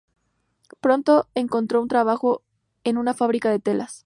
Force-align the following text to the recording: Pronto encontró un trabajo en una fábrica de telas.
Pronto 0.79 1.27
encontró 1.35 1.79
un 1.79 1.87
trabajo 1.87 2.41
en 2.83 2.97
una 2.97 3.13
fábrica 3.13 3.51
de 3.51 3.59
telas. 3.59 3.99